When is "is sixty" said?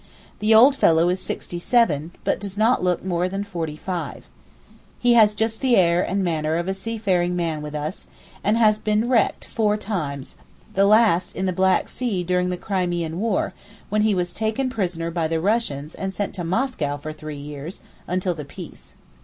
1.09-1.59